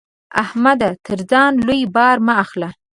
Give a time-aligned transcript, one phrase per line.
[0.43, 0.89] احمده!
[1.05, 2.69] تر ځان لوی بار مه اخله.